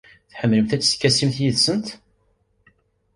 [0.31, 1.87] Tḥemmlemt ad teskasimt yid-sent?